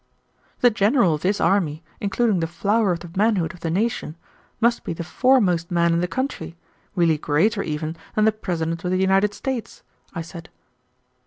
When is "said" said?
10.23-10.49